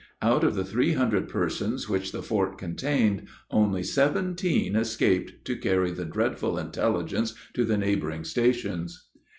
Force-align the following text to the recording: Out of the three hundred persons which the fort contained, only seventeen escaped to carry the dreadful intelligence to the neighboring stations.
Out 0.23 0.43
of 0.43 0.55
the 0.55 0.65
three 0.65 0.93
hundred 0.93 1.29
persons 1.29 1.87
which 1.87 2.11
the 2.11 2.23
fort 2.23 2.57
contained, 2.57 3.27
only 3.51 3.83
seventeen 3.83 4.75
escaped 4.75 5.45
to 5.45 5.55
carry 5.55 5.91
the 5.91 6.05
dreadful 6.05 6.57
intelligence 6.57 7.35
to 7.53 7.63
the 7.63 7.77
neighboring 7.77 8.23
stations. 8.23 9.09